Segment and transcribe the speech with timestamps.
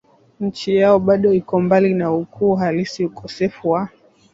[0.39, 3.89] nchi yao bado iko mbali na ukuu halisi Ukosefu wa